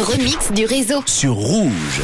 remix 0.00 0.52
du 0.52 0.64
réseau. 0.64 1.02
sur 1.06 1.34
Rouge. 1.34 2.02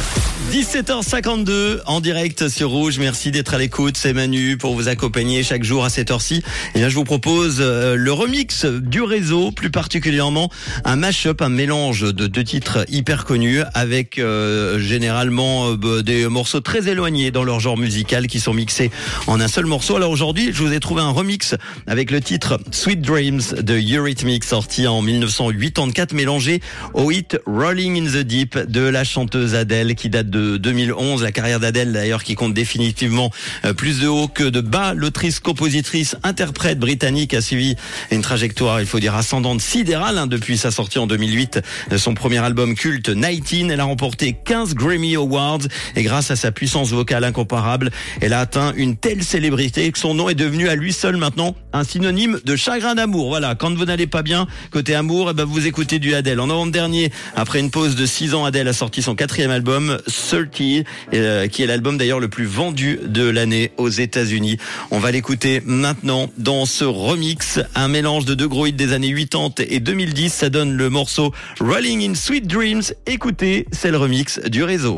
17h52 0.51 1.79
en 1.85 2.01
direct 2.01 2.49
sur 2.49 2.69
Rouge. 2.69 2.99
Merci 2.99 3.31
d'être 3.31 3.53
à 3.53 3.57
l'écoute. 3.57 3.97
C'est 3.97 4.13
Manu 4.13 4.57
pour 4.57 4.75
vous 4.75 4.87
accompagner 4.87 5.43
chaque 5.43 5.63
jour 5.63 5.83
à 5.83 5.89
cette 5.89 6.11
heure-ci. 6.11 6.43
Et 6.75 6.79
bien, 6.79 6.89
je 6.89 6.95
vous 6.95 7.03
propose 7.03 7.57
euh, 7.59 7.95
le 7.95 8.11
remix 8.11 8.65
du 8.65 9.01
réseau, 9.01 9.51
plus 9.51 9.71
particulièrement 9.71 10.49
un 10.83 10.95
mash-up, 10.95 11.41
un 11.41 11.49
mélange 11.49 12.01
de 12.01 12.27
deux 12.27 12.43
titres 12.43 12.85
hyper 12.89 13.25
connus 13.25 13.61
avec 13.73 14.19
euh, 14.19 14.79
généralement 14.79 15.69
euh, 15.69 15.77
bah, 15.77 16.01
des 16.01 16.27
morceaux 16.27 16.61
très 16.61 16.87
éloignés 16.89 17.31
dans 17.31 17.43
leur 17.43 17.59
genre 17.59 17.77
musical 17.77 18.27
qui 18.27 18.39
sont 18.39 18.53
mixés 18.53 18.91
en 19.27 19.39
un 19.39 19.47
seul 19.47 19.65
morceau. 19.65 19.95
Alors 19.95 20.11
aujourd'hui, 20.11 20.51
je 20.53 20.63
vous 20.63 20.73
ai 20.73 20.79
trouvé 20.79 21.01
un 21.01 21.11
remix 21.11 21.55
avec 21.87 22.11
le 22.11 22.21
titre 22.21 22.59
Sweet 22.71 23.01
Dreams 23.01 23.41
de 23.61 23.97
Eurythmics 23.97 24.43
sorti 24.43 24.87
en 24.87 25.01
1984 25.01 26.13
mélangé 26.13 26.61
au 26.93 27.11
hit 27.11 27.37
Rolling 27.45 27.84
in 27.93 28.05
the 28.05 28.23
Deep 28.23 28.57
de 28.57 28.81
la 28.81 29.03
chanteuse 29.03 29.53
Adele 29.53 29.95
qui 29.95 30.09
date 30.09 30.29
de 30.29 30.57
2011. 30.57 31.21
La 31.21 31.31
carrière 31.31 31.59
d'Adèle 31.59 31.93
d'ailleurs 31.93 32.23
qui 32.23 32.33
compte 32.35 32.53
définitivement 32.53 33.31
euh, 33.63 33.73
plus 33.73 33.99
de 33.99 34.07
haut 34.07 34.27
que 34.27 34.43
de 34.43 34.61
bas. 34.61 34.93
L'autrice, 34.93 35.39
compositrice, 35.39 36.15
interprète 36.23 36.79
britannique 36.79 37.33
a 37.33 37.41
suivi 37.41 37.75
une 38.11 38.21
trajectoire, 38.21 38.81
il 38.81 38.87
faut 38.87 38.99
dire, 38.99 39.13
ascendante 39.13 39.61
sidérale 39.61 40.17
hein, 40.17 40.27
depuis 40.27 40.57
sa 40.57 40.71
sortie 40.71 40.97
en 40.97 41.05
2008 41.05 41.61
de 41.91 41.97
son 41.97 42.15
premier 42.15 42.39
album 42.39 42.75
culte 42.75 43.11
19. 43.11 43.71
Elle 43.71 43.79
a 43.79 43.83
remporté 43.83 44.33
15 44.33 44.73
Grammy 44.73 45.15
Awards 45.15 45.67
et 45.95 46.03
grâce 46.03 46.31
à 46.31 46.35
sa 46.35 46.51
puissance 46.51 46.89
vocale 46.89 47.23
incomparable, 47.23 47.91
elle 48.21 48.33
a 48.33 48.39
atteint 48.39 48.73
une 48.75 48.95
telle 48.95 49.23
célébrité 49.23 49.91
que 49.91 49.99
son 49.99 50.13
nom 50.13 50.29
est 50.29 50.35
devenu 50.35 50.69
à 50.69 50.75
lui 50.75 50.93
seul 50.93 51.17
maintenant 51.17 51.55
un 51.75 51.83
synonyme 51.83 52.39
de 52.43 52.55
chagrin 52.55 52.95
d'amour. 52.95 53.27
Voilà, 53.27 53.53
quand 53.55 53.73
vous 53.75 53.85
n'allez 53.85 54.07
pas 54.07 54.23
bien 54.23 54.47
côté 54.71 54.95
amour, 54.95 55.29
eh 55.31 55.33
ben 55.33 55.43
vous 55.43 55.67
écoutez 55.67 55.99
du 55.99 56.13
Adèle. 56.13 56.39
En 56.39 56.47
novembre 56.47 56.71
dernier, 56.71 57.11
après 57.35 57.59
une 57.59 57.69
pause 57.69 57.95
de 57.95 58.05
6 58.05 58.33
ans, 58.33 58.45
Adèle 58.45 58.67
a 58.67 58.73
sorti 58.73 59.01
son 59.01 59.15
quatrième 59.15 59.51
album, 59.51 59.97
30, 60.07 60.85
euh, 61.13 61.47
qui 61.47 61.63
est 61.63 61.67
l'album 61.67 61.97
d'ailleurs 61.97 62.19
le 62.19 62.29
plus 62.29 62.45
vendu 62.45 62.99
de 63.05 63.27
l'année 63.27 63.71
aux 63.77 63.89
États-Unis. 63.89 64.57
On 64.91 64.99
va 64.99 65.11
l'écouter 65.11 65.61
maintenant 65.65 66.29
dans 66.37 66.65
ce 66.65 66.85
remix, 66.85 67.59
un 67.75 67.89
mélange 67.89 68.25
de 68.25 68.35
deux 68.35 68.47
gros 68.47 68.65
hits 68.65 68.73
des 68.73 68.93
années 68.93 69.13
80 69.13 69.65
et 69.69 69.79
2010. 69.79 70.33
Ça 70.33 70.49
donne 70.49 70.73
le 70.73 70.89
morceau 70.89 71.33
Rolling 71.59 72.09
in 72.09 72.15
Sweet 72.15 72.47
Dreams. 72.47 72.83
Écoutez, 73.05 73.67
c'est 73.71 73.91
le 73.91 73.97
remix 73.97 74.39
du 74.39 74.63
réseau. 74.63 74.97